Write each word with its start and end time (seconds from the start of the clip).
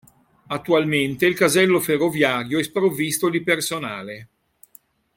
Attualmente 0.47 1.27
il 1.27 1.35
casello 1.35 1.79
ferroviario 1.79 2.57
è 2.57 2.63
sprovvisto 2.63 3.29
di 3.29 3.43
personale. 3.43 4.27